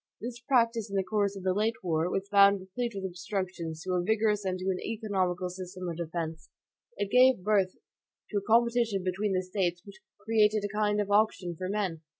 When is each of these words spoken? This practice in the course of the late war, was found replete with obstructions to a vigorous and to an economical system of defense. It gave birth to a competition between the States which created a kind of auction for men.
This 0.19 0.39
practice 0.39 0.89
in 0.89 0.95
the 0.95 1.03
course 1.03 1.35
of 1.35 1.43
the 1.43 1.53
late 1.53 1.75
war, 1.83 2.09
was 2.09 2.27
found 2.27 2.59
replete 2.59 2.93
with 2.95 3.05
obstructions 3.05 3.83
to 3.83 3.91
a 3.93 4.01
vigorous 4.03 4.43
and 4.43 4.57
to 4.57 4.65
an 4.71 4.79
economical 4.79 5.47
system 5.47 5.87
of 5.87 5.97
defense. 5.97 6.49
It 6.97 7.11
gave 7.11 7.43
birth 7.43 7.75
to 8.31 8.37
a 8.37 8.41
competition 8.41 9.03
between 9.03 9.33
the 9.33 9.43
States 9.43 9.85
which 9.85 9.99
created 10.17 10.63
a 10.65 10.75
kind 10.75 10.99
of 10.99 11.11
auction 11.11 11.55
for 11.55 11.69
men. 11.69 12.01